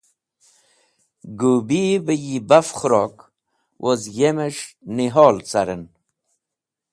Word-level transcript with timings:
Gũbi 1.39 1.83
be 2.05 2.13
yi 2.25 2.37
baf 2.49 2.67
k̃hũrok 2.77 3.15
woz 3.83 4.01
yemes̃h 4.17 4.67
nihol 4.95 5.37
caren. 5.49 5.83